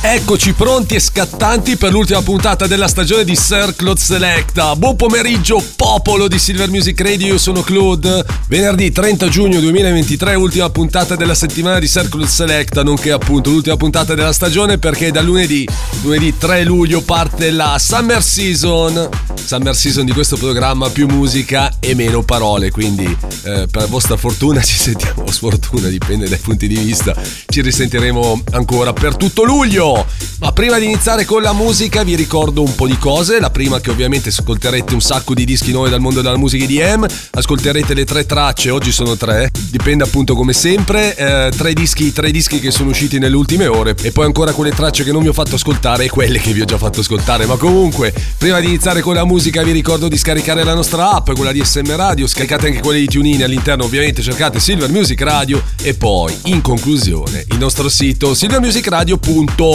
Eccoci 0.00 0.52
pronti 0.52 0.94
e 0.94 1.00
scattanti 1.00 1.76
per 1.76 1.90
l'ultima 1.90 2.22
puntata 2.22 2.68
della 2.68 2.86
stagione 2.86 3.24
di 3.24 3.34
Sir 3.34 3.74
Claude 3.74 4.00
Selecta. 4.00 4.76
Buon 4.76 4.94
pomeriggio, 4.94 5.62
popolo 5.74 6.28
di 6.28 6.38
Silver 6.38 6.70
Music 6.70 7.00
Radio. 7.00 7.26
Io 7.26 7.38
sono 7.38 7.62
Claude. 7.62 8.24
Venerdì 8.46 8.92
30 8.92 9.28
giugno 9.28 9.58
2023, 9.58 10.36
ultima 10.36 10.70
puntata 10.70 11.16
della 11.16 11.34
settimana 11.34 11.80
di 11.80 11.88
Sir 11.88 12.08
Claude 12.08 12.28
Selecta, 12.28 12.84
nonché 12.84 13.10
appunto 13.10 13.50
l'ultima 13.50 13.76
puntata 13.76 14.14
della 14.14 14.32
stagione 14.32 14.78
perché 14.78 15.10
da 15.10 15.20
lunedì, 15.20 15.66
lunedì 16.02 16.32
3 16.38 16.62
luglio, 16.62 17.02
parte 17.02 17.50
la 17.50 17.76
Summer 17.78 18.22
Season. 18.22 19.08
Summer 19.44 19.74
Season 19.74 20.04
di 20.04 20.12
questo 20.12 20.36
programma, 20.36 20.90
più 20.90 21.08
musica 21.08 21.74
e 21.80 21.94
meno 21.94 22.22
parole. 22.22 22.70
Quindi, 22.70 23.04
eh, 23.42 23.66
per 23.68 23.88
vostra 23.88 24.16
fortuna, 24.16 24.62
ci 24.62 24.76
sentiamo, 24.76 25.26
sfortuna, 25.32 25.88
dipende 25.88 26.28
dai 26.28 26.38
punti 26.38 26.68
di 26.68 26.76
vista. 26.76 27.14
Ci 27.46 27.60
risentiremo 27.62 28.42
ancora 28.52 28.92
per 28.92 29.16
tutto 29.16 29.42
luglio. 29.42 29.97
Ma 30.40 30.52
prima 30.52 30.78
di 30.78 30.84
iniziare 30.84 31.24
con 31.24 31.42
la 31.42 31.52
musica 31.52 32.04
vi 32.04 32.14
ricordo 32.14 32.62
un 32.62 32.74
po' 32.74 32.86
di 32.86 32.96
cose. 32.98 33.40
La 33.40 33.50
prima 33.50 33.80
che 33.80 33.90
ovviamente 33.90 34.28
ascolterete 34.28 34.94
un 34.94 35.00
sacco 35.00 35.34
di 35.34 35.44
dischi 35.44 35.72
nuovi 35.72 35.90
dal 35.90 36.00
mondo 36.00 36.20
della 36.20 36.36
musica 36.36 36.64
EDM, 36.64 37.06
ascolterete 37.32 37.94
le 37.94 38.04
tre 38.04 38.24
tracce, 38.24 38.70
oggi 38.70 38.92
sono 38.92 39.16
tre, 39.16 39.50
dipende 39.70 40.04
appunto 40.04 40.34
come 40.34 40.52
sempre, 40.52 41.16
eh, 41.16 41.50
tre, 41.56 41.72
dischi, 41.72 42.12
tre 42.12 42.30
dischi 42.30 42.60
che 42.60 42.70
sono 42.70 42.90
usciti 42.90 43.18
nelle 43.18 43.36
ultime 43.36 43.66
ore 43.66 43.94
e 44.00 44.12
poi 44.12 44.26
ancora 44.26 44.52
quelle 44.52 44.70
tracce 44.70 45.04
che 45.04 45.12
non 45.12 45.22
vi 45.22 45.28
ho 45.28 45.32
fatto 45.32 45.56
ascoltare 45.56 46.04
e 46.04 46.08
quelle 46.08 46.38
che 46.38 46.52
vi 46.52 46.60
ho 46.60 46.64
già 46.64 46.78
fatto 46.78 47.00
ascoltare. 47.00 47.46
Ma 47.46 47.56
comunque, 47.56 48.14
prima 48.38 48.60
di 48.60 48.66
iniziare 48.66 49.00
con 49.00 49.14
la 49.14 49.24
musica 49.24 49.62
vi 49.62 49.72
ricordo 49.72 50.08
di 50.08 50.16
scaricare 50.16 50.64
la 50.64 50.74
nostra 50.74 51.10
app, 51.12 51.32
quella 51.32 51.52
di 51.52 51.64
SM 51.64 51.94
Radio, 51.96 52.26
scaricate 52.26 52.68
anche 52.68 52.80
quelle 52.80 53.00
di 53.00 53.06
TuneIn 53.06 53.42
all'interno 53.42 53.84
ovviamente 53.84 54.22
cercate 54.22 54.60
Silver 54.60 54.90
Music 54.90 55.20
Radio 55.20 55.62
e 55.82 55.94
poi 55.94 56.36
in 56.44 56.60
conclusione 56.60 57.44
il 57.48 57.58
nostro 57.58 57.88
sito 57.88 58.34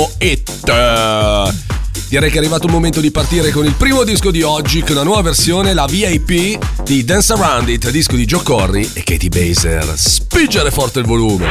silvermusicradio.it 0.04 1.72
Direi 2.10 2.30
che 2.30 2.36
è 2.36 2.40
arrivato 2.40 2.68
il 2.68 2.72
momento 2.72 3.00
di 3.00 3.10
partire 3.10 3.50
con 3.52 3.66
il 3.66 3.74
primo 3.74 4.04
disco 4.04 4.30
di 4.30 4.44
oggi, 4.44 4.82
con 4.82 4.92
una 4.92 5.04
nuova 5.04 5.22
versione, 5.24 5.74
la 5.74 5.86
VIP 5.86 6.84
di 6.84 7.04
Dance 7.04 7.34
Around 7.34 7.70
It, 7.70 7.90
disco 7.90 8.16
di 8.16 8.26
Joe 8.26 8.44
Corry 8.44 8.88
e 8.94 9.04
Katie 9.04 9.30
Baser. 9.30 9.84
Spingere 9.98 10.70
forte 10.70 11.00
il 11.00 11.06
volume. 11.06 11.50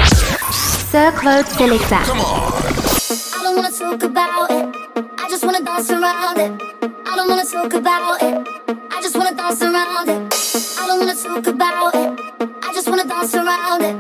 Sir 0.89 1.12
Claude 1.14 1.48
Selecta. 1.56 2.03
I 2.03 2.06
don't 3.42 3.56
wanna 3.56 3.70
talk 3.70 4.03
about 4.05 4.50
it. 4.50 4.69
I 5.19 5.28
just 5.28 5.42
wanna 5.42 5.61
dance 5.62 5.92
around 5.92 6.39
it. 6.39 6.53
I 6.80 7.17
don't 7.17 7.28
wanna 7.28 7.45
talk 7.45 7.73
about 7.75 8.20
it. 8.20 8.47
I 8.69 9.00
just 9.03 9.17
wanna 9.17 9.34
dance 9.34 9.64
around 9.64 10.08
it. 10.08 10.33
I 10.78 10.86
don't 10.86 10.98
wanna 11.00 11.14
talk 11.14 11.47
about 11.48 11.95
it. 11.95 12.12
I 12.62 12.73
just 12.73 12.89
wanna 12.89 13.05
dance 13.05 13.34
around 13.34 13.83
it. 13.83 13.97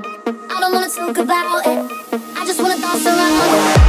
I 0.48 0.60
don't 0.60 0.72
wanna 0.72 0.88
talk 0.88 1.18
about 1.18 1.66
it. 1.66 1.78
I 2.36 2.46
just 2.46 2.60
wanna 2.60 2.78
dance 2.78 3.04
around 3.04 3.76
it. 3.76 3.81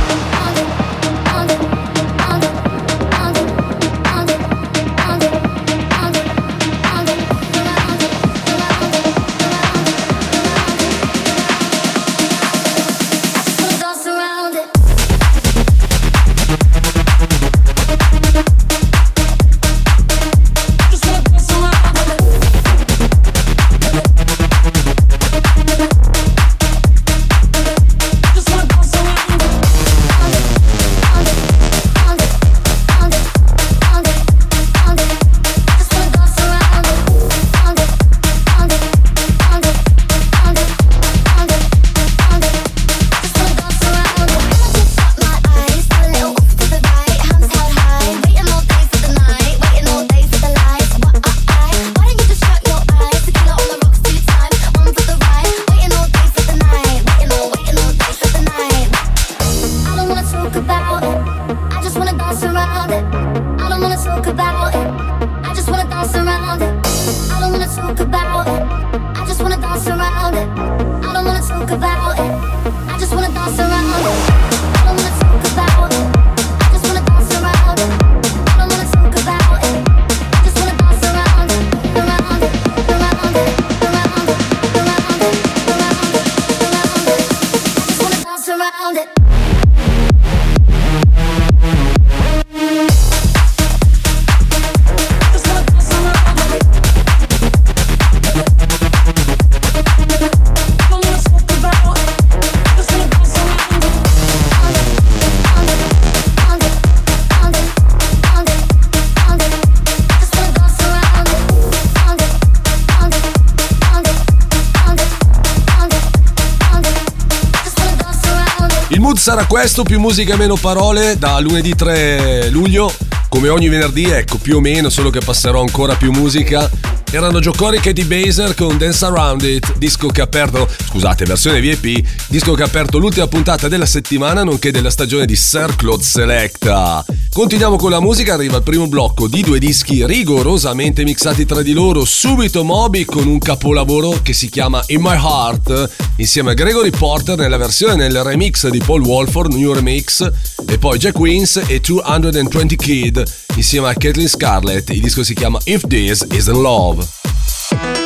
Sarà 119.23 119.45
questo, 119.45 119.83
più 119.83 120.01
musica 120.01 120.33
e 120.33 120.37
meno 120.37 120.57
parole, 120.57 121.17
da 121.17 121.39
lunedì 121.39 121.73
3 121.73 122.49
luglio. 122.49 122.93
Come 123.29 123.47
ogni 123.47 123.69
venerdì, 123.69 124.03
ecco, 124.03 124.37
più 124.37 124.57
o 124.57 124.59
meno, 124.59 124.89
solo 124.89 125.09
che 125.09 125.21
passerò 125.21 125.61
ancora 125.61 125.95
più 125.95 126.11
musica. 126.11 126.69
Erano 127.09 127.39
Giocori 127.39 127.77
e 127.77 127.79
Katie 127.79 128.03
Baser 128.03 128.53
con 128.53 128.77
Dance 128.77 129.05
Around 129.05 129.43
It, 129.43 129.77
disco 129.77 130.07
che 130.07 130.19
ha 130.19 130.25
aperto, 130.25 130.67
scusate, 130.89 131.23
versione 131.23 131.61
VIP, 131.61 132.05
disco 132.27 132.53
che 132.53 132.63
ha 132.63 132.65
aperto 132.65 132.97
l'ultima 132.97 133.25
puntata 133.27 133.69
della 133.69 133.85
settimana, 133.85 134.43
nonché 134.43 134.71
della 134.71 134.89
stagione 134.89 135.25
di 135.25 135.37
Sir 135.37 135.73
Claude 135.77 136.03
Selecta. 136.03 137.05
Continuiamo 137.33 137.77
con 137.77 137.89
la 137.89 137.99
musica, 137.99 138.35
arriva 138.35 138.57
il 138.57 138.63
primo 138.63 138.87
blocco 138.87 139.27
di 139.27 139.41
due 139.41 139.57
dischi 139.57 140.05
rigorosamente 140.05 141.03
mixati 141.03 141.47
tra 141.47 141.63
di 141.63 141.73
loro, 141.73 142.05
subito 142.05 142.63
Moby 142.63 143.05
con 143.05 143.25
un 143.25 143.39
capolavoro 143.39 144.19
che 144.21 144.33
si 144.33 144.49
chiama 144.49 144.83
In 144.89 145.01
My 145.01 145.15
Heart, 145.15 146.13
insieme 146.17 146.51
a 146.51 146.53
Gregory 146.53 146.91
Porter 146.91 147.35
nella 147.35 147.57
versione 147.57 147.95
nel 147.95 148.21
remix 148.21 148.67
di 148.67 148.79
Paul 148.85 149.01
Wolford, 149.01 149.51
New 149.51 149.73
Remix, 149.73 150.31
e 150.67 150.77
poi 150.77 150.99
Jack 150.99 151.17
Wins 151.17 151.59
e 151.65 151.79
220 151.79 152.75
Kid 152.75 153.23
insieme 153.55 153.89
a 153.89 153.95
Caitlin 153.95 154.29
Scarlett, 154.29 154.91
il 154.91 155.01
disco 155.01 155.23
si 155.23 155.33
chiama 155.33 155.57
If 155.63 155.87
This 155.87 156.27
Isn't 156.29 156.55
Love. 156.55 158.02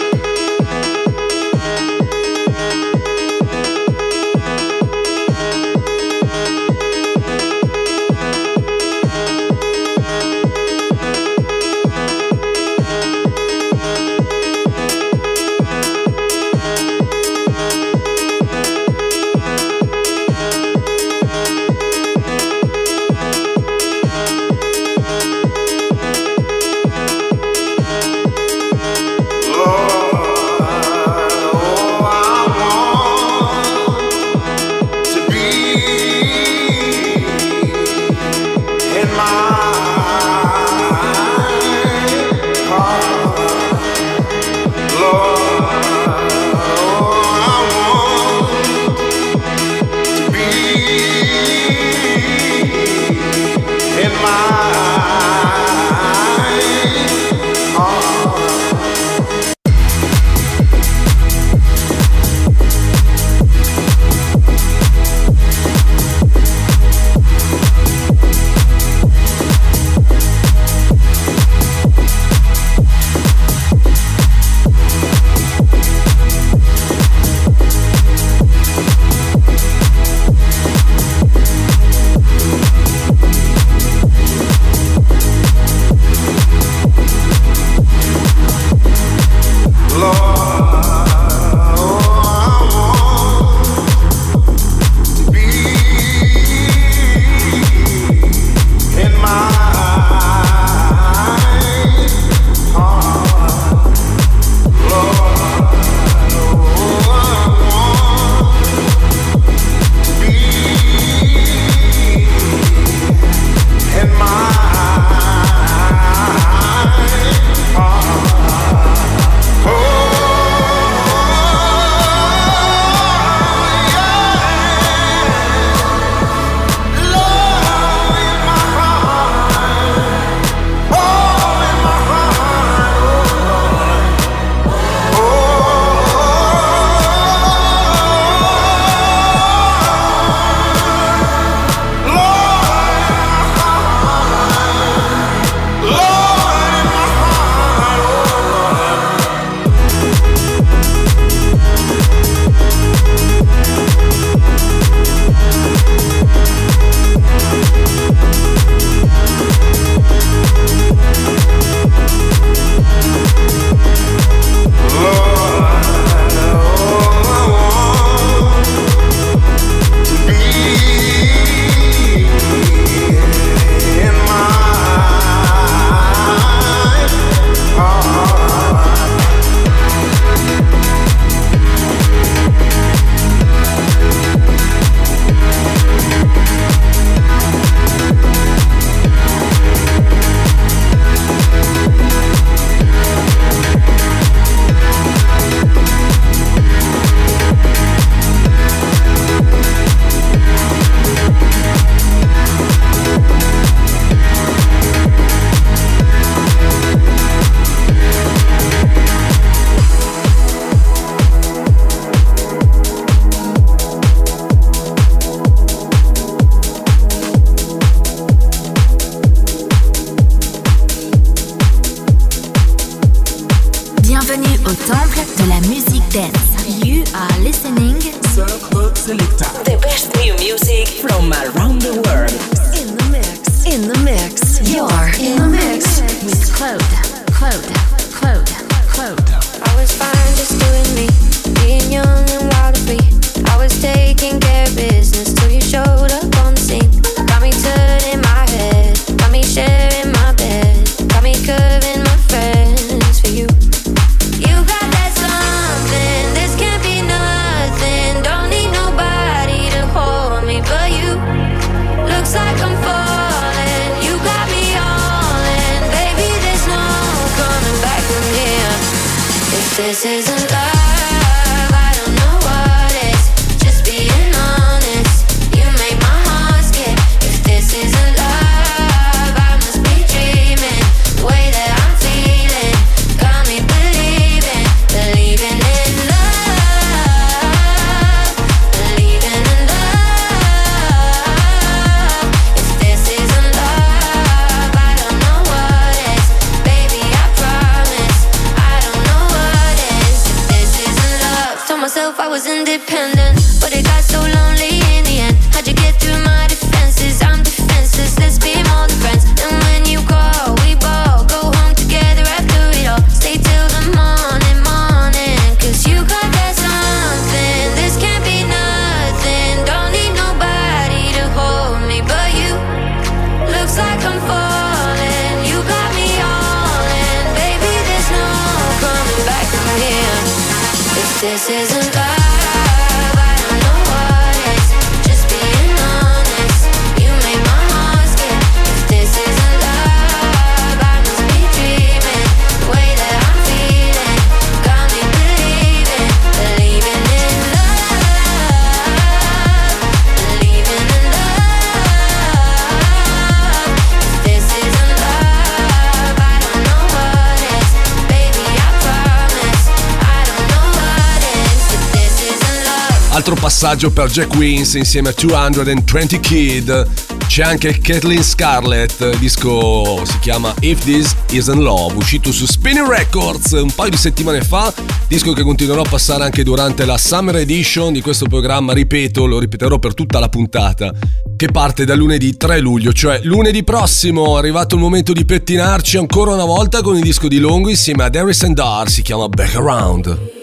passaggio 363.59 363.89
per 363.89 364.11
Jack 364.11 364.35
Wins 364.35 364.75
insieme 364.75 365.09
a 365.09 365.13
220 365.17 366.19
Kid. 366.19 366.87
C'è 367.25 367.41
anche 367.41 367.79
Kathleen 367.79 368.21
Scarlett, 368.21 369.01
il 369.01 369.17
disco 369.17 370.05
si 370.05 370.19
chiama 370.19 370.53
If 370.59 370.83
This 370.83 371.15
Isn't 371.31 371.59
Love, 371.59 371.95
uscito 371.95 372.31
su 372.31 372.45
Spinning 372.45 372.87
Records 372.87 373.53
un 373.53 373.71
paio 373.73 373.89
di 373.89 373.97
settimane 373.97 374.41
fa, 374.41 374.71
disco 375.07 375.33
che 375.33 375.41
continuerò 375.41 375.81
a 375.81 375.89
passare 375.89 376.23
anche 376.23 376.43
durante 376.43 376.85
la 376.85 376.99
Summer 376.99 377.37
Edition 377.37 377.93
di 377.93 378.01
questo 378.01 378.27
programma, 378.27 378.73
ripeto, 378.73 379.25
lo 379.25 379.39
ripeterò 379.39 379.79
per 379.79 379.95
tutta 379.95 380.19
la 380.19 380.29
puntata, 380.29 380.93
che 381.35 381.47
parte 381.47 381.83
da 381.83 381.95
lunedì 381.95 382.37
3 382.37 382.59
luglio, 382.59 382.93
cioè 382.93 383.21
lunedì 383.23 383.63
prossimo 383.63 384.35
è 384.35 384.37
arrivato 384.37 384.75
il 384.75 384.81
momento 384.81 385.13
di 385.13 385.25
pettinarci 385.25 385.97
ancora 385.97 386.35
una 386.35 386.45
volta 386.45 386.83
con 386.83 386.95
il 386.95 387.01
disco 387.01 387.27
di 387.27 387.39
Longo 387.39 387.69
insieme 387.69 388.03
a 388.03 388.11
Harris 388.13 388.43
and 388.43 388.53
Dar, 388.53 388.87
si 388.87 389.01
chiama 389.01 389.27
Back 389.27 389.55
Around. 389.55 390.36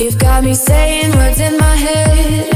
You've 0.00 0.18
got 0.18 0.42
me 0.42 0.54
saying 0.54 1.10
words 1.14 1.40
in 1.40 1.58
my 1.58 1.76
head, 1.76 2.48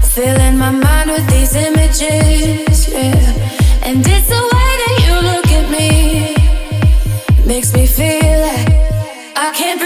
filling 0.00 0.56
my 0.56 0.70
mind 0.70 1.10
with 1.10 1.28
these 1.28 1.56
images, 1.56 2.88
yeah. 2.88 3.82
And 3.82 3.98
it's 4.06 4.28
the 4.28 4.42
way 4.54 4.70
that 4.82 4.96
you 5.04 5.14
look 5.28 5.48
at 5.58 5.68
me 5.68 6.36
makes 7.44 7.74
me 7.74 7.84
feel 7.84 8.40
like 8.46 8.68
I 9.36 9.52
can't. 9.56 9.80
breathe. 9.80 9.85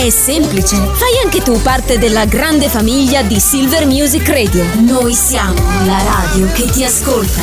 È 0.00 0.08
semplice. 0.08 0.76
Fai 0.76 1.22
anche 1.22 1.42
tu 1.42 1.60
parte 1.60 1.98
della 1.98 2.24
grande 2.24 2.70
famiglia 2.70 3.20
di 3.20 3.38
Silver 3.38 3.84
Music 3.84 4.26
Radio. 4.28 4.64
Noi 4.80 5.12
siamo 5.12 5.60
la 5.84 6.02
radio 6.02 6.50
che 6.52 6.64
ti 6.70 6.82
ascolta. 6.82 7.42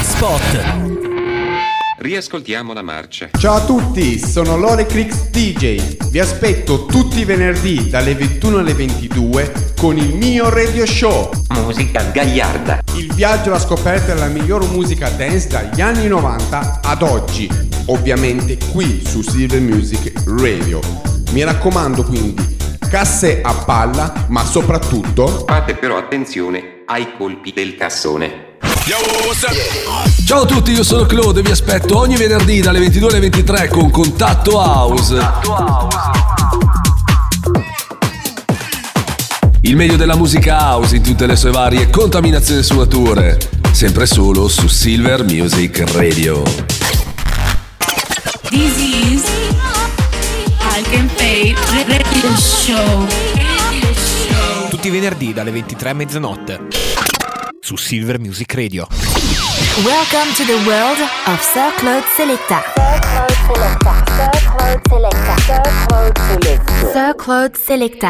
Spot. 0.00 0.64
Riascoltiamo 1.98 2.72
la 2.72 2.80
marcia. 2.80 3.28
Ciao 3.38 3.56
a 3.56 3.64
tutti, 3.66 4.18
sono 4.18 4.56
Lore 4.56 4.86
Crix 4.86 5.28
DJ. 5.28 6.08
Vi 6.08 6.18
aspetto 6.18 6.86
tutti 6.86 7.18
i 7.18 7.26
venerdì 7.26 7.90
dalle 7.90 8.14
21 8.14 8.60
alle 8.60 8.72
22 8.72 9.72
con 9.76 9.98
il 9.98 10.16
mio 10.16 10.48
radio 10.48 10.86
show. 10.86 11.30
Musica 11.50 12.02
gagliarda. 12.04 12.83
Viaggio 13.14 13.50
alla 13.50 13.60
scoperta 13.60 14.12
della 14.12 14.26
miglior 14.26 14.68
musica 14.70 15.08
dance 15.08 15.46
dagli 15.46 15.80
anni 15.80 16.08
90 16.08 16.80
ad 16.82 17.02
oggi. 17.02 17.48
Ovviamente 17.86 18.58
qui 18.72 19.04
su 19.06 19.22
Silver 19.22 19.60
Music 19.60 20.10
Radio. 20.26 20.80
Mi 21.30 21.44
raccomando 21.44 22.02
quindi, 22.02 22.56
casse 22.90 23.40
a 23.40 23.54
palla, 23.54 24.26
ma 24.28 24.44
soprattutto 24.44 25.44
Fate 25.46 25.76
però 25.76 25.96
attenzione 25.96 26.82
ai 26.86 27.14
colpi 27.16 27.52
del 27.52 27.76
cassone. 27.76 28.56
Ciao 30.26 30.42
a 30.42 30.46
tutti, 30.46 30.72
io 30.72 30.82
sono 30.82 31.06
Claude 31.06 31.38
e 31.38 31.42
vi 31.44 31.52
aspetto 31.52 31.96
ogni 31.96 32.16
venerdì 32.16 32.60
dalle 32.62 32.80
22 32.80 33.08
alle 33.10 33.20
23 33.20 33.68
con 33.68 33.90
Contatto 33.90 34.56
House. 34.56 36.23
Il 39.74 39.80
meglio 39.80 39.96
della 39.96 40.14
musica 40.14 40.56
house 40.56 40.94
in 40.94 41.02
tutte 41.02 41.26
le 41.26 41.34
sue 41.34 41.50
varie 41.50 41.90
contaminazioni 41.90 42.60
e 42.60 42.62
sfumature. 42.62 43.36
Sempre 43.72 44.06
solo 44.06 44.46
su 44.46 44.68
Silver 44.68 45.24
Music 45.24 45.82
Radio. 45.94 46.44
This 48.50 48.76
is 48.78 49.24
Radio 51.88 52.36
Show. 52.36 53.06
Tutti 54.70 54.86
i 54.86 54.90
venerdì 54.90 55.32
dalle 55.32 55.50
23 55.50 55.90
a 55.90 55.92
mezzanotte. 55.92 56.60
Su 57.58 57.74
Silver 57.74 58.20
Music 58.20 58.54
Radio. 58.54 58.86
Welcome 59.82 60.32
to 60.36 60.44
the 60.44 60.64
world 60.64 61.00
of 61.26 61.40
Sir 61.40 61.74
Claude 61.78 62.04
Selecta. 62.14 62.62
Sir 62.76 63.00
Claude 63.00 64.04
Selecta. 64.06 64.43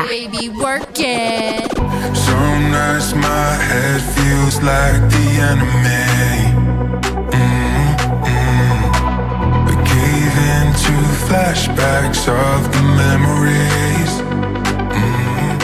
Baby, 0.09 0.49
work 0.49 0.99
it. 0.99 1.73
Some 2.17 2.71
nights 2.71 3.15
my 3.15 3.55
head 3.69 4.01
feels 4.15 4.57
like 4.63 5.01
the 5.11 5.27
enemy. 5.51 6.53
Mm-mm. 7.31 8.79
I 9.69 9.75
gave 9.93 10.35
into 10.59 10.95
flashbacks 11.27 12.29
of 12.29 12.61
the 12.73 12.83
memories. 13.03 14.13
Mm-mm. 14.95 15.57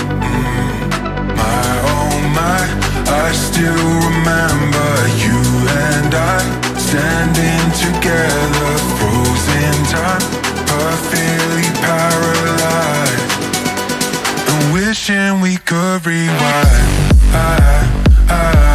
My 1.37 1.71
oh 1.95 2.15
my, 2.39 2.63
I 3.07 3.33
still 3.33 3.91
remember 4.09 4.91
you 5.25 5.41
and 5.89 6.15
I 6.15 6.41
standing 6.79 7.67
together, 7.85 8.73
frozen 8.99 9.77
time, 9.95 10.25
perfectly 10.31 10.60
paralyzed 10.60 10.60
and 10.60 10.60
wishing 14.91 15.41
we 15.41 15.57
could 15.57 16.05
rewind. 16.05 16.37
I, 17.33 17.89
I, 18.29 18.35
I, 18.35 18.70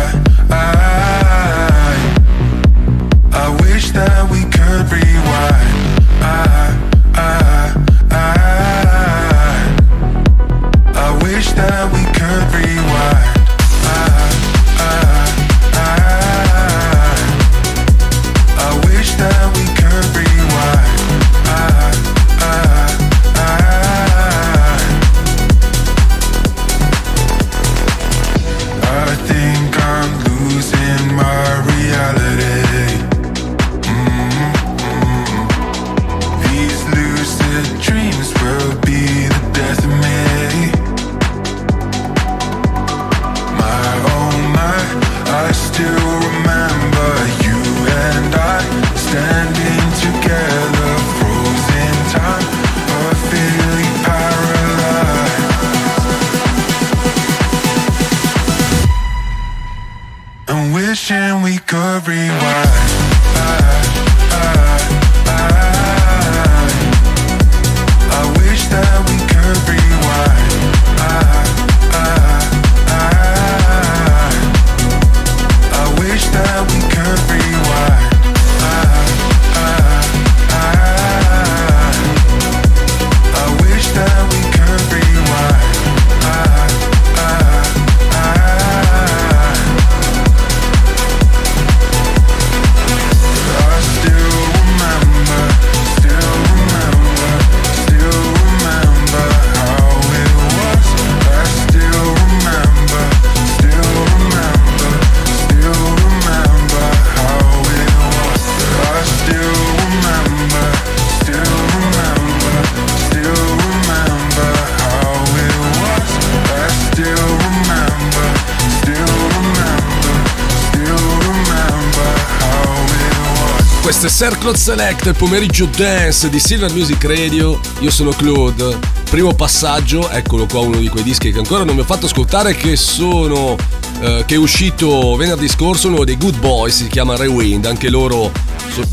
Circle 124.55 124.57
Select, 124.57 125.05
il 125.07 125.15
pomeriggio 125.15 125.65
dance 125.65 126.29
di 126.29 126.39
Silver 126.39 126.71
Music 126.71 127.03
Radio. 127.03 127.59
Io 127.79 127.91
sono 127.91 128.11
Claude. 128.11 128.77
Primo 129.09 129.33
passaggio, 129.33 130.09
eccolo 130.09 130.45
qua 130.45 130.61
uno 130.61 130.77
di 130.77 130.87
quei 130.87 131.03
dischi 131.03 131.31
che 131.31 131.37
ancora 131.37 131.63
non 131.63 131.75
mi 131.75 131.81
ho 131.81 131.85
fatto 131.85 132.05
ascoltare, 132.05 132.55
che 132.55 132.75
sono. 132.75 133.55
eh, 134.01 134.23
che 134.25 134.35
è 134.35 134.37
uscito 134.37 135.15
venerdì 135.15 135.47
scorso, 135.47 135.87
uno 135.87 136.03
dei 136.03 136.17
Good 136.17 136.39
Boys, 136.39 136.75
si 136.75 136.87
chiama 136.87 137.15
Rewind. 137.15 137.65
Anche 137.65 137.89
loro 137.89 138.31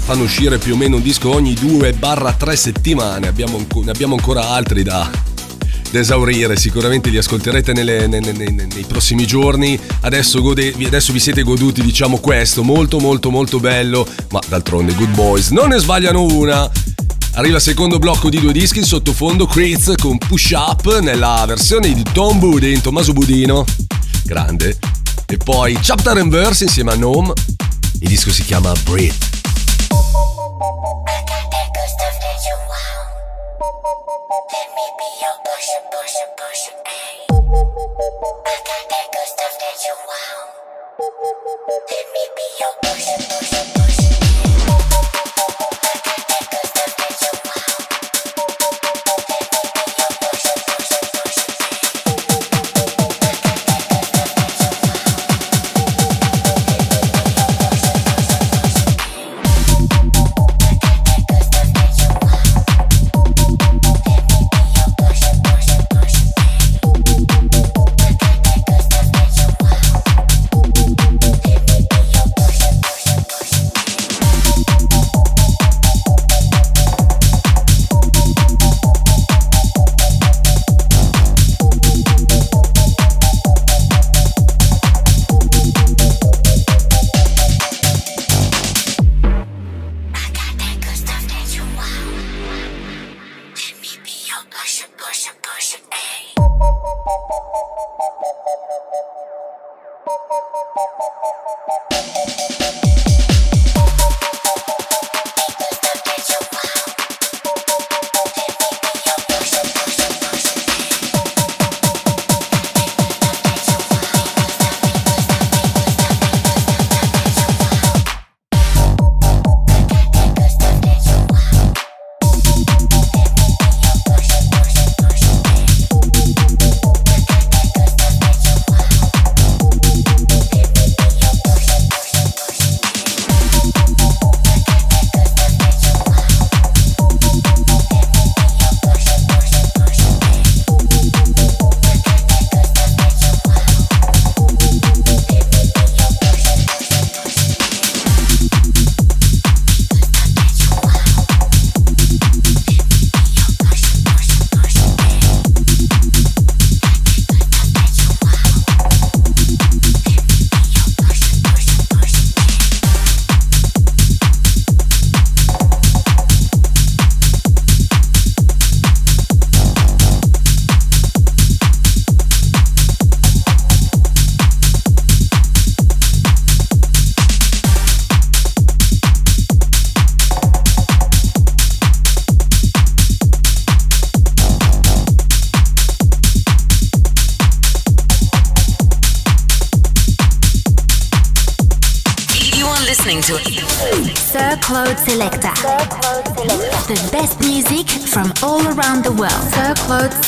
fanno 0.04 0.24
uscire 0.24 0.58
più 0.58 0.74
o 0.74 0.76
meno 0.76 0.96
un 0.96 1.02
disco 1.02 1.32
ogni 1.32 1.54
2-3 1.54 2.52
settimane. 2.54 3.28
Abbiamo, 3.28 3.64
ne 3.82 3.90
abbiamo 3.90 4.14
ancora 4.14 4.50
altri 4.50 4.82
da, 4.82 5.08
da 5.92 5.98
esaurire, 5.98 6.56
sicuramente 6.56 7.10
li 7.10 7.18
ascolterete 7.18 7.74
nelle- 7.74 8.06
ne- 8.06 8.18
ne- 8.20 8.32
ne- 8.32 8.50
nei 8.50 8.84
prossimi 8.88 9.26
giorni. 9.26 9.78
Adesso, 10.00 10.40
gode- 10.40 10.74
adesso 10.84 11.12
vi 11.12 11.20
siete 11.20 11.42
goduti, 11.42 11.82
diciamo, 11.82 12.18
questo 12.18 12.62
molto, 12.62 12.98
molto, 12.98 13.30
molto 13.30 13.60
bello. 13.60 14.06
Ma 14.30 14.40
d'altronde, 14.48 14.94
Good 14.94 15.14
Boys 15.14 15.50
non 15.50 15.68
ne 15.68 15.78
sbagliano 15.78 16.22
una. 16.24 16.68
Arriva 17.34 17.56
il 17.56 17.62
secondo 17.62 17.98
blocco 17.98 18.30
di 18.30 18.40
due 18.40 18.52
dischi 18.52 18.78
in 18.78 18.84
sottofondo, 18.84 19.46
Creeds 19.46 19.94
con 19.98 20.16
Push 20.18 20.50
Up 20.52 20.98
nella 21.00 21.44
versione 21.46 21.92
di 21.92 22.02
Tom 22.12 22.38
Budin, 22.38 22.80
Tommaso 22.80 23.12
Budino, 23.12 23.64
grande. 24.24 24.78
E 25.26 25.36
poi 25.36 25.78
Chapter 25.80 26.16
and 26.16 26.30
Verse 26.30 26.64
insieme 26.64 26.92
a 26.92 26.96
Gnome. 26.96 27.32
Il 28.00 28.08
disco 28.08 28.30
si 28.30 28.42
chiama 28.44 28.72
Breathe. 28.84 29.14
me 35.02 35.08
your 35.20 35.36
portion, 35.44 35.82
portion, 35.90 36.28
portion, 36.38 36.74
ayy 36.86 37.18
I 38.46 38.56
got 38.68 38.82
that 38.92 39.06
good 39.12 39.28
stuff 39.34 39.54
that 39.62 39.76
you 39.84 39.94
want 40.06 40.48
Let 41.90 42.06
me 42.14 42.24
be 42.36 42.46
your 42.60 42.74
portion, 42.82 43.18
portion, 43.28 43.64
portion 43.66 43.81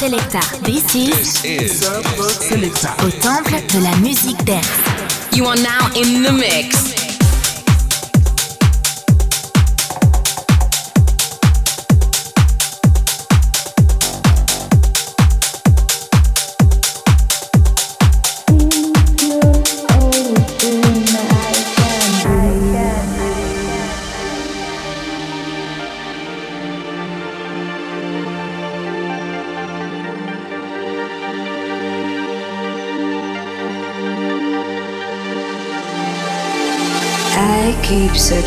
Selecta. 0.05 0.41
This 0.63 0.95
is. 0.95 1.83
Au 3.03 3.11
temple 3.23 3.63
de 3.73 3.83
la 3.83 3.97
musique 4.03 4.45
d'air. 4.45 4.61
You 5.33 5.47
are 5.47 5.57
now 5.57 5.89
in 5.95 6.23
the 6.23 6.31
mix. 6.31 7.04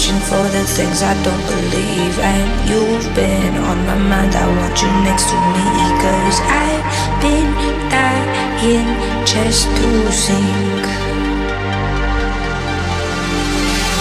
searching 0.07 0.21
for 0.29 0.43
the 0.49 0.63
things 0.63 1.01
I 1.01 1.13
don't 1.23 1.45
believe 1.47 2.19
And 2.19 2.69
you've 2.69 3.15
been 3.15 3.57
on 3.57 3.85
my 3.85 3.97
mind, 3.97 4.35
I 4.35 4.47
want 4.47 4.81
you 4.81 4.89
next 5.03 5.25
to 5.29 5.35
me. 5.53 5.65
Cause 6.01 6.39
I've 6.43 7.21
been 7.21 7.51
dying 7.89 8.87
just 9.25 9.65
to 9.65 10.11
sink 10.11 10.85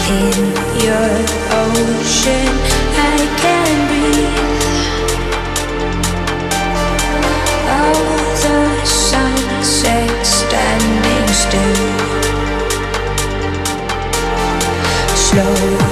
In 0.09 0.39
your 0.85 1.13
ocean. 1.65 2.53
I 2.99 3.19
can 3.43 3.77
breathe. 3.89 4.63
Oh, 7.79 8.03
the 8.43 8.87
sunset 8.87 10.27
standing 10.27 11.29
still. 11.29 12.27
Slow 15.17 15.86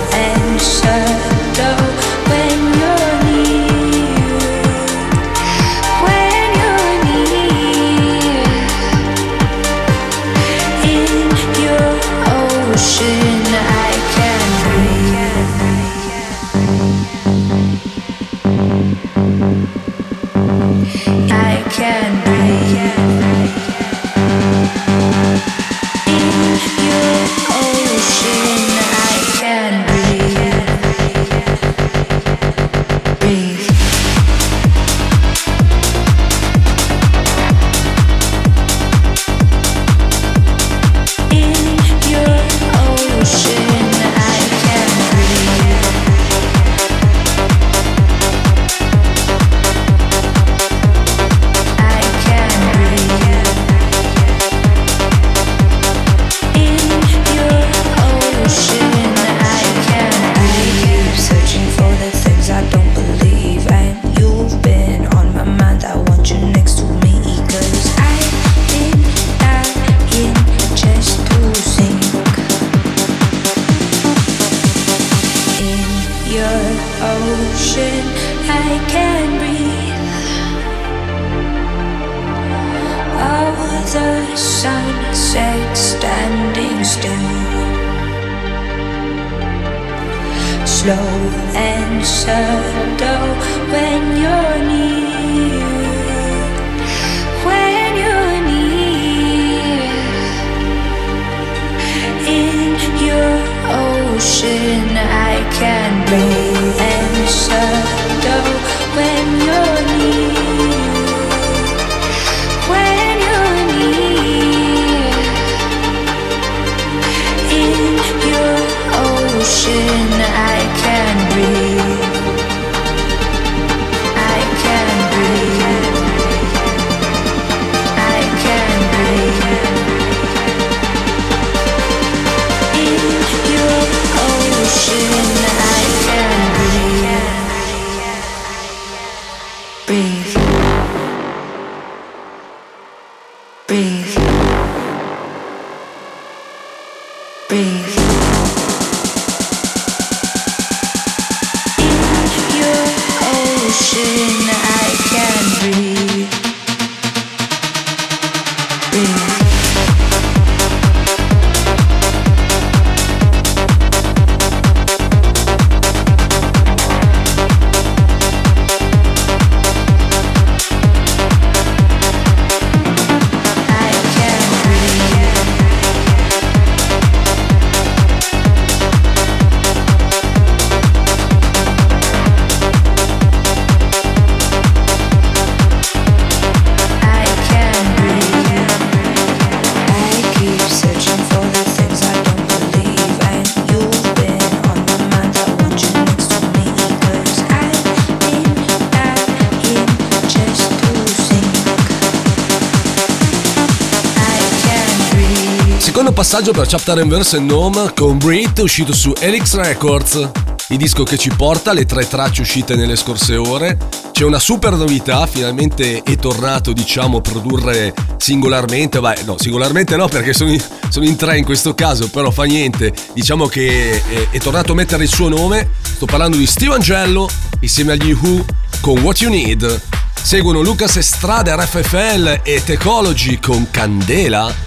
passaggio 206.45 206.53
per 206.53 206.67
Chapter 206.67 206.99
and 206.99 207.11
Verse 207.11 207.37
and 207.39 207.95
con 207.95 208.19
Brit 208.19 208.59
uscito 208.59 208.93
su 208.93 209.15
Elix 209.19 209.55
Records. 209.55 210.31
Il 210.69 210.77
disco 210.77 211.03
che 211.03 211.17
ci 211.17 211.31
porta 211.31 211.73
le 211.73 211.87
tre 211.87 212.07
tracce 212.07 212.43
uscite 212.43 212.75
nelle 212.75 212.97
scorse 212.97 213.37
ore. 213.37 213.79
C'è 214.13 214.25
una 214.25 214.39
super 214.39 214.75
novità, 214.75 215.27
finalmente 215.27 216.03
è 216.03 216.17
tornato 216.17 216.73
diciamo 216.73 217.19
a 217.19 217.21
produrre 217.23 217.95
singolarmente, 218.19 219.01
Beh, 219.01 219.23
no, 219.25 219.37
singolarmente 219.39 219.97
no 219.97 220.07
perché 220.09 220.35
sono 220.35 220.51
in, 220.51 220.63
sono 220.91 221.07
in, 221.07 221.17
tre 221.17 221.39
in 221.39 221.45
questo 221.45 221.73
caso, 221.75 222.11
però 222.11 222.31
fa 222.31 222.45
niente. 222.45 222.93
Diciamo 223.15 223.47
che 223.47 224.03
è, 224.07 224.29
è 224.31 224.39
tornato 224.39 224.73
a 224.73 224.75
mettere 224.75 225.05
il 225.05 225.09
suo 225.09 225.29
nome. 225.29 225.71
Sto 225.95 226.05
parlando 226.05 226.37
di 226.37 226.47
Steve 226.47 226.75
Angello 226.75 227.27
insieme 227.61 227.93
agli 227.93 228.13
Who 228.13 228.45
con 228.81 228.99
What 228.99 229.21
You 229.21 229.31
Need. 229.31 229.81
Seguono 230.21 230.61
Lucas 230.61 230.97
Estrada, 230.97 231.55
RFFL 231.55 232.41
e 232.43 232.63
Tecology 232.63 233.39
con 233.39 233.67
Candela 233.71 234.64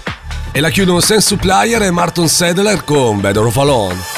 e 0.58 0.60
la 0.60 0.70
chiudono 0.70 0.98
Sense 0.98 1.28
Supplier 1.28 1.82
e 1.82 1.90
Martin 1.92 2.28
Sedler 2.28 2.82
con 2.82 3.20
Better 3.20 3.44
of 3.44 3.56
Alone. 3.58 4.17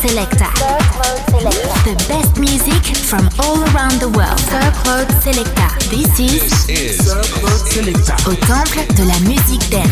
Selecta. 0.00 0.46
The 1.84 1.94
best 2.08 2.38
music 2.38 2.96
from 2.96 3.28
all 3.40 3.62
around 3.70 4.00
the 4.00 4.08
world. 4.08 4.38
Sir 4.38 4.72
Claude 4.82 5.08
Selecta. 5.22 5.68
This 5.90 6.20
is, 6.20 7.04
Sir 7.04 7.20
Claude 7.22 7.66
Selecta. 7.68 8.16
au 8.28 8.34
temple 8.34 8.94
de 8.94 9.04
la 9.04 9.18
musique 9.20 9.68
dance. 9.70 9.90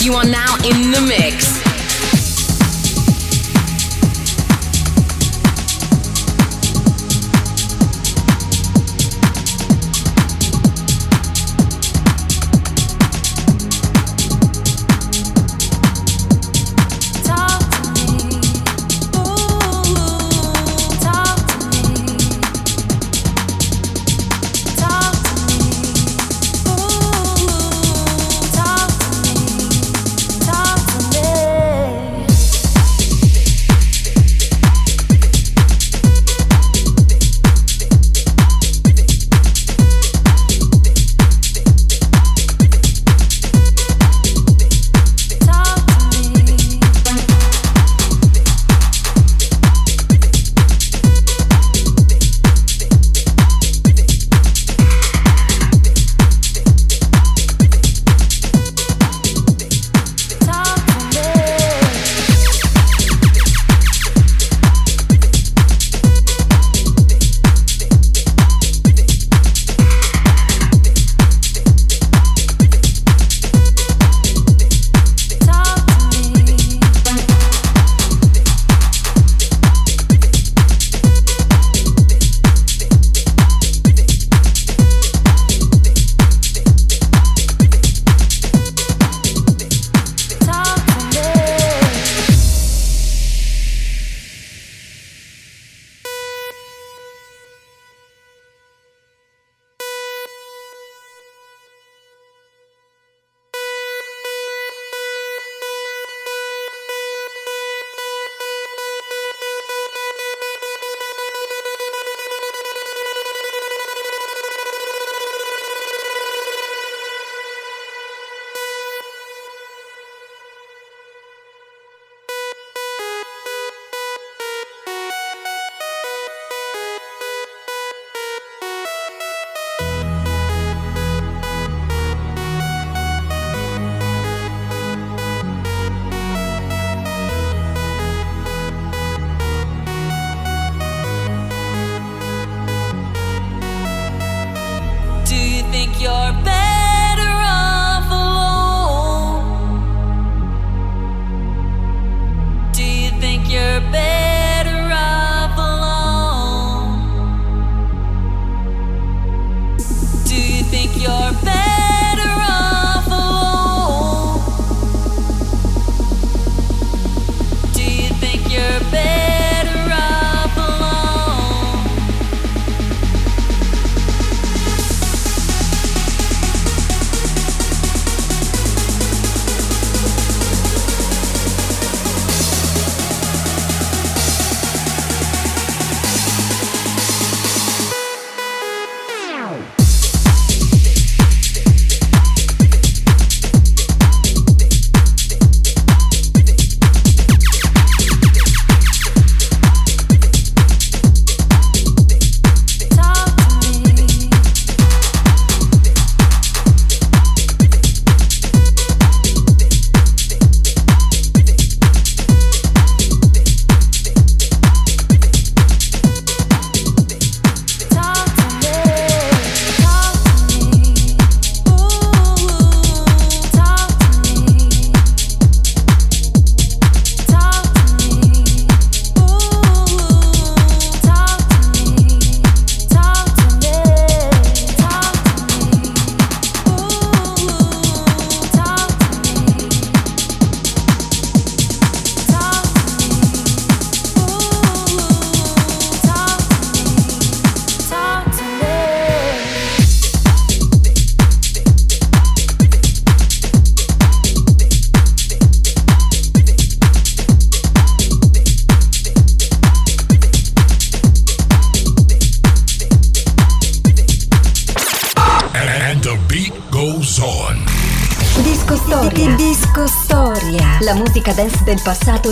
You 0.00 0.14
are 0.14 0.26
now 0.26 0.56
in 0.64 0.92
the 0.92 1.00
mix. 1.00 1.59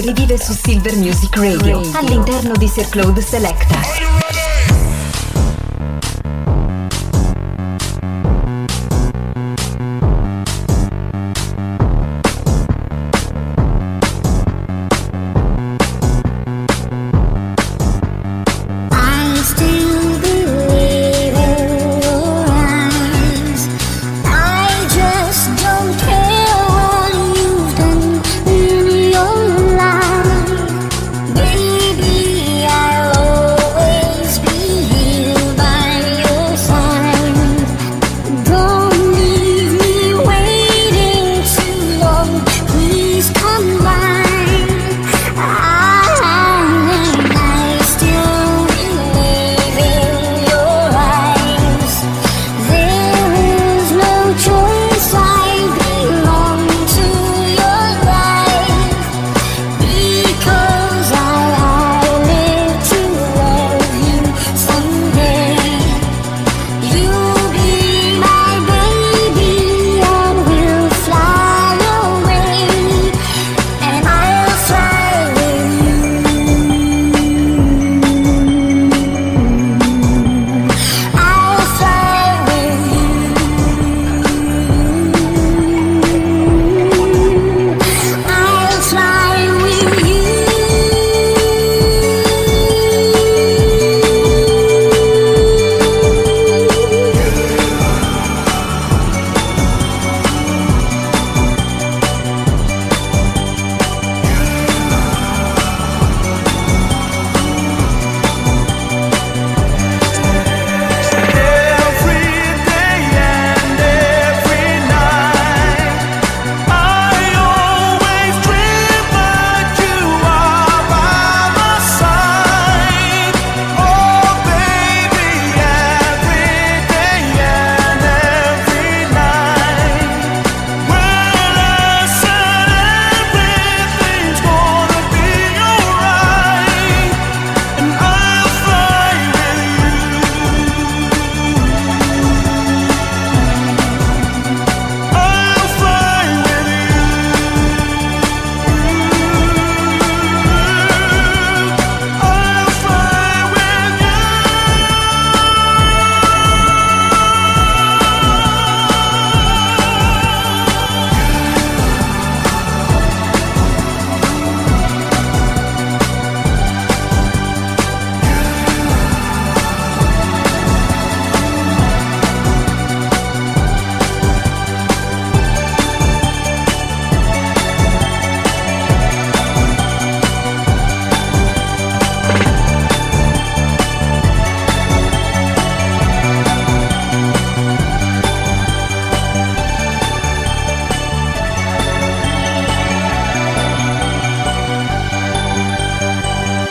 Rivive 0.00 0.38
su 0.38 0.52
Silver 0.52 0.96
Music 0.96 1.36
Radio, 1.36 1.80
all'interno 1.92 2.54
di 2.56 2.68
Sir 2.68 2.88
Claude 2.88 3.20
Selecta. 3.20 4.07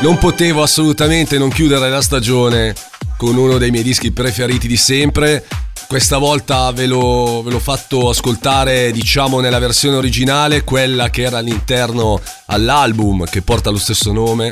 Non 0.08 0.20
potevo 0.20 0.64
assolutamente 0.64 1.38
non 1.38 1.50
chiudere 1.50 1.90
la 1.90 2.02
stagione 2.02 2.74
con 3.18 3.36
uno 3.36 3.58
dei 3.58 3.72
miei 3.72 3.84
dischi 3.84 4.14
preferiti 4.14 4.66
di 4.66 4.78
sempre. 4.78 5.46
Questa 5.86 6.18
volta 6.18 6.72
ve 6.72 6.86
l'ho, 6.86 7.42
ve 7.44 7.52
l'ho 7.52 7.60
fatto 7.60 8.08
ascoltare, 8.08 8.94
diciamo, 8.94 9.42
nella 9.42 9.60
versione 9.60 9.98
originale, 9.98 10.64
quella 10.64 11.10
che 11.10 11.24
era 11.24 11.40
all'interno 11.40 12.22
all'album 12.46 13.26
che 13.26 13.42
porta 13.42 13.70
lo 13.70 13.78
stesso 13.78 14.14
nome. 14.14 14.50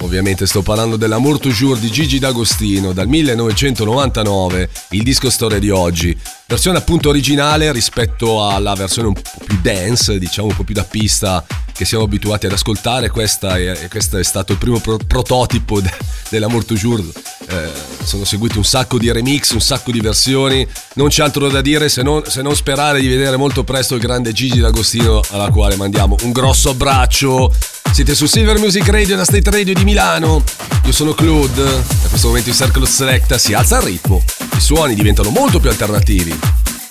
Ovviamente 0.00 0.44
sto 0.44 0.62
parlando 0.62 0.96
dell'Amour 0.96 1.38
Toujours 1.38 1.78
di 1.78 1.88
Gigi 1.88 2.18
D'Agostino 2.18 2.92
dal 2.92 3.06
1999, 3.06 4.68
il 4.90 5.04
disco 5.04 5.30
storia 5.30 5.60
di 5.60 5.70
oggi. 5.70 6.18
Versione 6.46 6.78
appunto 6.78 7.10
originale 7.10 7.70
rispetto 7.70 8.44
alla 8.44 8.74
versione 8.74 9.06
un 9.06 9.14
po' 9.14 9.44
più 9.44 9.56
dance, 9.62 10.18
diciamo 10.18 10.48
un 10.48 10.56
po' 10.56 10.64
più 10.64 10.74
da 10.74 10.84
pista 10.84 11.46
che 11.76 11.84
siamo 11.84 12.04
abituati 12.04 12.46
ad 12.46 12.52
ascoltare. 12.52 13.10
Questa 13.10 13.56
è, 13.56 13.88
questo 13.88 14.18
è 14.18 14.24
stato 14.24 14.52
il 14.52 14.58
primo 14.58 14.80
pro- 14.80 14.98
prototipo 15.06 15.80
de- 15.80 15.92
dell'Amour 16.30 16.64
Toujours. 16.64 17.12
Eh, 17.48 17.70
sono 18.02 18.24
seguiti 18.24 18.56
un 18.56 18.64
sacco 18.64 18.98
di 18.98 19.12
remix, 19.12 19.50
un 19.50 19.60
sacco 19.60 19.90
di 19.90 20.00
versioni. 20.00 20.66
Non 20.94 21.08
c'è 21.08 21.22
altro 21.22 21.48
da 21.48 21.60
dire 21.60 21.88
se 21.88 22.02
non, 22.02 22.22
se 22.26 22.42
non 22.42 22.56
sperare 22.56 23.00
di 23.00 23.08
vedere 23.08 23.36
molto 23.36 23.62
presto 23.62 23.94
il 23.94 24.00
grande 24.00 24.32
Gigi 24.32 24.58
D'Agostino, 24.58 25.20
alla 25.30 25.50
quale 25.50 25.76
mandiamo 25.76 26.16
un 26.22 26.32
grosso 26.32 26.70
abbraccio. 26.70 27.52
Siete 27.92 28.14
su 28.14 28.26
Silver 28.26 28.58
Music 28.58 28.88
Radio, 28.88 29.16
la 29.16 29.24
State 29.24 29.50
Radio 29.50 29.74
di 29.74 29.84
Milano. 29.84 30.42
Io 30.84 30.92
sono 30.92 31.14
Claude. 31.14 31.62
Da 31.62 32.08
questo 32.08 32.28
momento 32.28 32.50
il 32.50 32.54
Circle 32.56 32.86
Selecta 32.86 33.38
si 33.38 33.52
alza 33.52 33.78
il 33.78 33.84
ritmo. 33.84 34.22
I 34.56 34.60
suoni 34.60 34.94
diventano 34.94 35.30
molto 35.30 35.60
più 35.60 35.70
alternativi. 35.70 36.38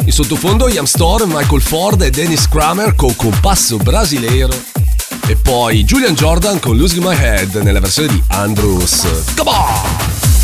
In 0.06 0.12
sottofondo 0.12 0.68
Ian 0.68 0.86
Storm, 0.86 1.32
Michael 1.34 1.62
Ford 1.62 2.02
e 2.02 2.12
Dennis 2.12 2.48
Kramer 2.48 2.94
con 2.96 3.16
compasso 3.16 3.78
brasileiro. 3.78 4.75
E 5.28 5.36
poi 5.36 5.84
Julian 5.84 6.14
Jordan 6.14 6.60
con 6.60 6.78
Losing 6.78 7.04
My 7.04 7.16
Head 7.16 7.56
nella 7.56 7.80
versione 7.80 8.10
di 8.10 8.22
Andrews. 8.28 9.34
Come 9.36 9.50
on! 9.50 10.35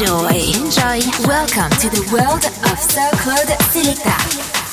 Enjoy. 0.00 0.28
Enjoy. 0.28 1.00
Welcome 1.26 1.70
to 1.80 1.88
the 1.90 2.08
world 2.12 2.44
of 2.44 2.78
Claude 3.18 3.58
Selecta. 3.72 4.67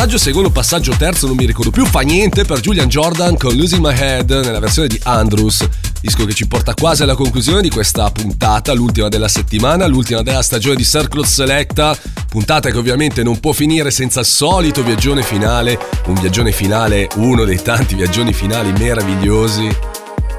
Passaggio, 0.00 0.18
secondo 0.18 0.50
passaggio 0.50 0.94
terzo, 0.96 1.26
non 1.26 1.36
mi 1.36 1.44
ricordo 1.44 1.70
più, 1.70 1.84
fa 1.84 2.00
niente 2.00 2.46
per 2.46 2.60
Julian 2.60 2.88
Jordan 2.88 3.36
con 3.36 3.54
Losing 3.54 3.84
My 3.84 3.94
Head 3.94 4.30
nella 4.30 4.58
versione 4.58 4.88
di 4.88 4.98
Andrews, 5.02 5.68
disco 6.00 6.24
che 6.24 6.32
ci 6.32 6.46
porta 6.46 6.72
quasi 6.72 7.02
alla 7.02 7.14
conclusione 7.14 7.60
di 7.60 7.68
questa 7.68 8.10
puntata, 8.10 8.72
l'ultima 8.72 9.08
della 9.08 9.28
settimana, 9.28 9.86
l'ultima 9.86 10.22
della 10.22 10.40
stagione 10.40 10.76
di 10.76 10.84
Circle 10.84 11.26
Selecta, 11.26 11.94
puntata 12.30 12.70
che 12.70 12.78
ovviamente 12.78 13.22
non 13.22 13.40
può 13.40 13.52
finire 13.52 13.90
senza 13.90 14.20
il 14.20 14.26
solito 14.26 14.82
viaggione 14.82 15.22
finale, 15.22 15.78
un 16.06 16.14
viaggione 16.14 16.52
finale, 16.52 17.06
uno 17.16 17.44
dei 17.44 17.60
tanti 17.60 17.94
viaggioni 17.94 18.32
finali 18.32 18.72
meravigliosi. 18.72 19.68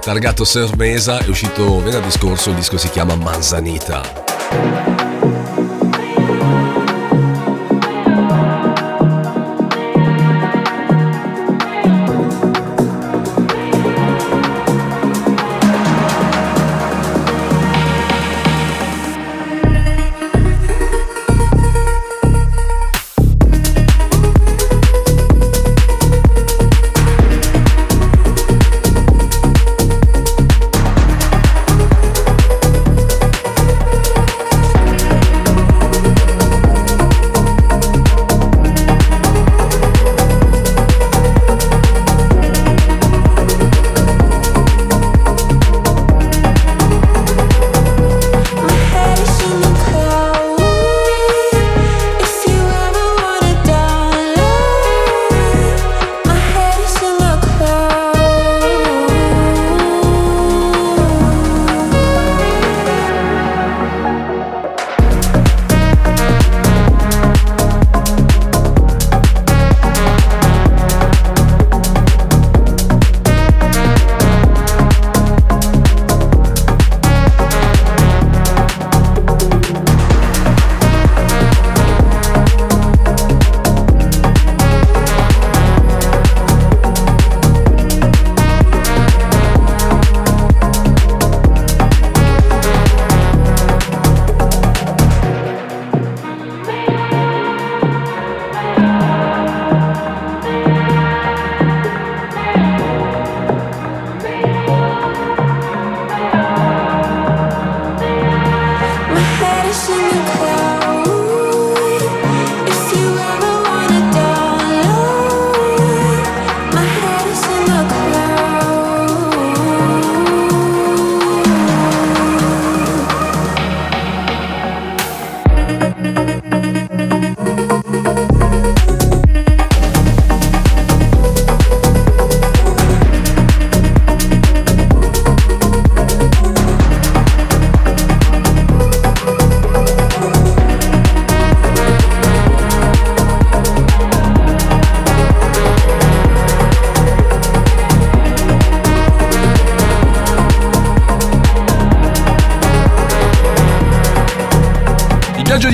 Targato 0.01 0.43
Surf 0.43 0.73
Mesa, 0.73 1.19
è 1.19 1.27
uscito 1.27 1.83
venerdì 1.83 2.09
scorso, 2.09 2.49
il 2.49 2.55
disco 2.55 2.79
si 2.79 2.89
chiama 2.89 3.13
Manzanita. 3.13 5.00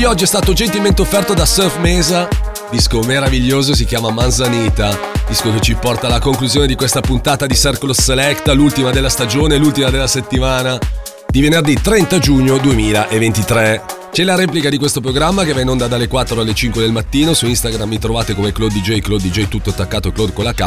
Oggi 0.07 0.23
è 0.23 0.27
stato 0.27 0.53
gentilmente 0.53 1.01
offerto 1.01 1.33
da 1.33 1.45
Surf 1.45 1.79
Mesa, 1.79 2.29
disco 2.71 3.01
meraviglioso, 3.01 3.75
si 3.75 3.83
chiama 3.83 4.09
Manzanita, 4.09 4.97
disco 5.27 5.51
che 5.51 5.59
ci 5.59 5.75
porta 5.75 6.07
alla 6.07 6.19
conclusione 6.19 6.65
di 6.65 6.75
questa 6.75 7.01
puntata 7.01 7.45
di 7.45 7.55
Circle 7.55 7.93
Selecta, 7.93 8.53
l'ultima 8.53 8.91
della 8.91 9.09
stagione, 9.09 9.57
l'ultima 9.57 9.89
della 9.89 10.07
settimana, 10.07 10.79
di 11.27 11.41
venerdì 11.41 11.81
30 11.81 12.19
giugno 12.19 12.57
2023. 12.57 13.83
C'è 14.11 14.23
la 14.23 14.35
replica 14.35 14.69
di 14.69 14.77
questo 14.77 15.01
programma 15.01 15.43
che 15.43 15.51
va 15.51 15.59
in 15.59 15.67
onda 15.67 15.87
dalle 15.87 16.07
4 16.07 16.39
alle 16.39 16.53
5 16.53 16.81
del 16.81 16.91
mattino. 16.93 17.33
Su 17.33 17.45
Instagram 17.45 17.89
mi 17.89 17.99
trovate 17.99 18.33
come 18.33 18.53
Claude 18.53 18.79
DJ, 18.79 18.99
Claude 18.99 19.27
DJ 19.27 19.47
tutto 19.49 19.71
attaccato, 19.71 20.11
Claude 20.11 20.33
con 20.33 20.45
la 20.45 20.53
K. 20.53 20.61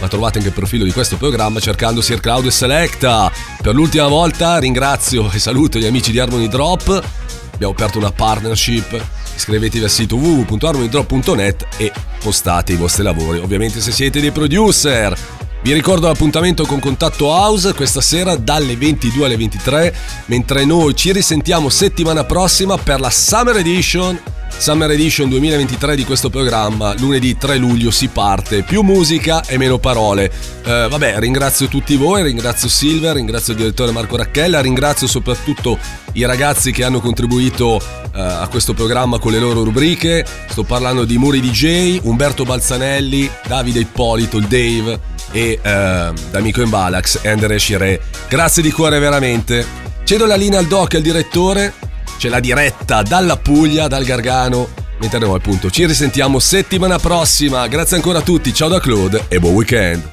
Ma 0.00 0.08
trovate 0.08 0.38
anche 0.38 0.50
il 0.50 0.54
profilo 0.54 0.84
di 0.84 0.92
questo 0.92 1.16
programma 1.16 1.60
cercando 1.60 2.02
Sir 2.02 2.20
Cloud 2.20 2.46
e 2.46 2.50
Selecta. 2.50 3.30
Per 3.62 3.74
l'ultima 3.74 4.08
volta 4.08 4.58
ringrazio 4.58 5.30
e 5.30 5.38
saluto 5.38 5.78
gli 5.78 5.86
amici 5.86 6.10
di 6.10 6.18
Harmony 6.18 6.48
Drop. 6.48 7.40
Abbiamo 7.52 7.72
aperto 7.72 7.98
una 7.98 8.12
partnership. 8.12 9.00
Iscrivetevi 9.34 9.84
al 9.84 9.90
sito 9.90 10.16
www.harmonydrop.net 10.16 11.66
e 11.76 11.92
postate 12.22 12.72
i 12.72 12.76
vostri 12.76 13.02
lavori. 13.02 13.38
Ovviamente 13.38 13.80
se 13.80 13.92
siete 13.92 14.20
dei 14.20 14.30
producer. 14.30 15.16
Vi 15.62 15.72
ricordo 15.72 16.08
l'appuntamento 16.08 16.66
con 16.66 16.80
Contatto 16.80 17.26
House 17.26 17.72
questa 17.74 18.00
sera 18.00 18.34
dalle 18.34 18.76
22 18.76 19.26
alle 19.26 19.36
23, 19.36 19.94
mentre 20.26 20.64
noi 20.64 20.96
ci 20.96 21.12
risentiamo 21.12 21.68
settimana 21.68 22.24
prossima 22.24 22.76
per 22.76 22.98
la 22.98 23.10
Summer 23.10 23.56
Edition. 23.56 24.20
Summer 24.58 24.90
Edition 24.90 25.28
2023 25.28 25.96
di 25.96 26.04
questo 26.04 26.30
programma, 26.30 26.94
lunedì 26.98 27.36
3 27.36 27.56
luglio 27.56 27.90
si 27.90 28.08
parte, 28.08 28.62
più 28.62 28.82
musica 28.82 29.44
e 29.44 29.58
meno 29.58 29.78
parole. 29.78 30.30
Eh, 30.64 30.86
vabbè, 30.88 31.18
ringrazio 31.18 31.68
tutti 31.68 31.96
voi, 31.96 32.22
ringrazio 32.22 32.68
Silver, 32.68 33.16
ringrazio 33.16 33.52
il 33.52 33.58
direttore 33.58 33.90
Marco 33.90 34.16
Racchella, 34.16 34.60
ringrazio 34.60 35.06
soprattutto 35.06 35.78
i 36.12 36.24
ragazzi 36.24 36.70
che 36.70 36.84
hanno 36.84 37.00
contribuito 37.00 37.80
eh, 38.14 38.20
a 38.20 38.46
questo 38.48 38.72
programma 38.74 39.18
con 39.18 39.32
le 39.32 39.38
loro 39.38 39.64
rubriche. 39.64 40.24
Sto 40.48 40.62
parlando 40.62 41.04
di 41.04 41.18
Muri 41.18 41.40
DJ, 41.40 42.00
Umberto 42.02 42.44
Balzanelli, 42.44 43.28
Davide 43.46 43.80
Ippolito, 43.80 44.36
il 44.36 44.46
Dave 44.46 45.00
e 45.32 45.58
eh, 45.60 46.12
D'Amico 46.30 46.62
Embalax 46.62 47.20
e 47.22 47.28
Andre 47.28 47.58
Shire. 47.58 48.00
Grazie 48.28 48.62
di 48.62 48.70
cuore 48.70 48.98
veramente. 48.98 49.66
Cedo 50.04 50.26
la 50.26 50.36
linea 50.36 50.58
al 50.58 50.66
doc 50.66 50.94
e 50.94 50.96
al 50.98 51.02
direttore. 51.02 51.90
C'è 52.18 52.28
la 52.28 52.40
diretta 52.40 53.02
dalla 53.02 53.36
Puglia, 53.36 53.88
dal 53.88 54.04
Gargano. 54.04 54.68
Mentre 54.98 55.18
noi 55.18 55.36
appunto 55.36 55.70
ci 55.70 55.84
risentiamo 55.86 56.38
settimana 56.38 56.98
prossima. 56.98 57.66
Grazie 57.66 57.96
ancora 57.96 58.18
a 58.18 58.22
tutti, 58.22 58.54
ciao 58.54 58.68
da 58.68 58.80
Claude 58.80 59.24
e 59.28 59.38
buon 59.40 59.54
weekend. 59.54 60.10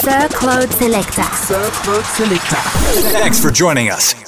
Sir 0.00 0.26
Claude 0.28 0.68
Selecta. 0.72 1.24
Thanks 3.18 3.40
for 3.40 3.50
joining 3.50 3.90
us. 3.90 4.23